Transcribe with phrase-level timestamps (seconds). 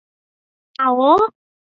[0.03, 0.05] 马尔
[0.89, 1.33] 尼莱孔皮耶尼。